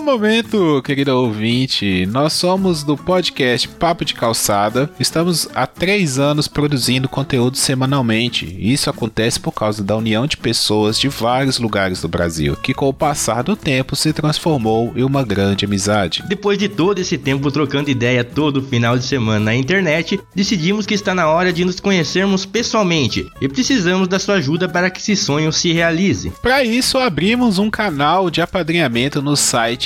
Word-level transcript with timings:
momento, 0.00 0.82
querido 0.82 1.16
ouvinte, 1.16 2.06
nós 2.06 2.32
somos 2.32 2.82
do 2.82 2.96
podcast 2.96 3.68
Papo 3.68 4.04
de 4.04 4.14
Calçada. 4.14 4.90
Estamos 5.00 5.48
há 5.54 5.66
três 5.66 6.18
anos 6.18 6.48
produzindo 6.48 7.08
conteúdo 7.08 7.56
semanalmente. 7.56 8.56
Isso 8.58 8.90
acontece 8.90 9.40
por 9.40 9.52
causa 9.52 9.82
da 9.82 9.96
união 9.96 10.26
de 10.26 10.36
pessoas 10.36 10.98
de 10.98 11.08
vários 11.08 11.58
lugares 11.58 12.00
do 12.00 12.08
Brasil, 12.08 12.56
que 12.56 12.74
com 12.74 12.88
o 12.88 12.94
passar 12.94 13.42
do 13.42 13.56
tempo 13.56 13.96
se 13.96 14.12
transformou 14.12 14.92
em 14.96 15.02
uma 15.02 15.24
grande 15.24 15.64
amizade. 15.64 16.22
Depois 16.28 16.58
de 16.58 16.68
todo 16.68 16.98
esse 16.98 17.16
tempo 17.16 17.50
trocando 17.50 17.90
ideia 17.90 18.22
todo 18.22 18.62
final 18.62 18.98
de 18.98 19.04
semana 19.04 19.46
na 19.46 19.54
internet, 19.54 20.20
decidimos 20.34 20.84
que 20.84 20.94
está 20.94 21.14
na 21.14 21.28
hora 21.28 21.52
de 21.52 21.64
nos 21.64 21.80
conhecermos 21.80 22.44
pessoalmente 22.44 23.26
e 23.40 23.48
precisamos 23.48 24.08
da 24.08 24.18
sua 24.18 24.36
ajuda 24.36 24.68
para 24.68 24.90
que 24.90 25.00
esse 25.00 25.16
sonho 25.16 25.52
se 25.52 25.72
realize. 25.72 26.32
Para 26.42 26.62
isso, 26.62 26.98
abrimos 26.98 27.58
um 27.58 27.70
canal 27.70 28.30
de 28.30 28.40
apadrinhamento 28.40 29.22
no 29.22 29.36
site 29.36 29.85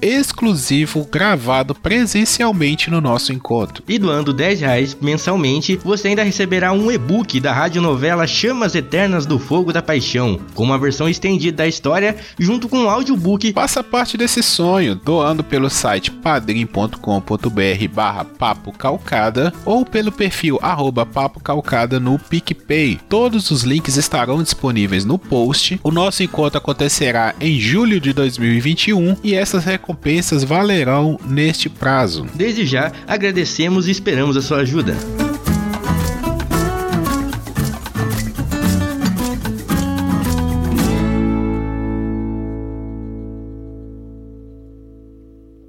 exclusivo 0.00 1.06
gravado 1.10 1.74
presencialmente 1.74 2.90
no 2.90 3.00
nosso 3.00 3.32
encontro. 3.32 3.82
E 3.88 3.98
doando 3.98 4.32
10 4.32 4.60
reais 4.60 4.96
mensalmente, 5.00 5.78
você 5.84 6.08
ainda 6.08 6.22
receberá 6.22 6.72
um 6.72 6.90
e-book 6.90 7.40
da 7.40 7.52
radionovela 7.52 8.26
Chamas 8.26 8.74
Eternas 8.74 9.26
do 9.26 9.38
Fogo 9.38 9.72
da 9.72 9.82
Paixão, 9.82 10.40
com 10.54 10.64
uma 10.64 10.78
versão 10.78 11.08
estendida 11.08 11.58
da 11.58 11.68
história, 11.68 12.16
junto 12.38 12.68
com 12.68 12.78
um 12.78 12.90
audiobook. 12.90 13.52
Faça 13.52 13.82
parte 13.82 14.16
desse 14.16 14.42
sonho, 14.42 14.94
doando 14.94 15.44
pelo 15.44 15.70
site 15.70 16.10
padrim.com.br 16.10 16.98
barra 17.92 18.24
papo 18.24 18.72
calcada 18.72 19.52
ou 19.64 19.84
pelo 19.84 20.10
perfil 20.10 20.58
arroba 20.62 21.06
papo 21.06 21.40
calcada 21.40 22.00
no 22.00 22.18
PicPay. 22.18 22.98
Todos 23.08 23.50
os 23.50 23.62
links 23.62 23.96
estarão 23.96 24.42
disponíveis 24.42 25.04
no 25.04 25.18
post. 25.18 25.78
O 25.82 25.90
nosso 25.90 26.22
encontro 26.22 26.58
acontecerá 26.58 27.34
em 27.40 27.58
julho 27.58 28.00
de 28.00 28.12
2021 28.12 29.16
e 29.22 29.34
essas 29.44 29.64
recompensas 29.64 30.42
valerão 30.42 31.20
neste 31.26 31.68
prazo. 31.68 32.26
Desde 32.34 32.64
já, 32.64 32.90
agradecemos 33.06 33.86
e 33.86 33.90
esperamos 33.90 34.38
a 34.38 34.42
sua 34.42 34.60
ajuda. 34.60 34.96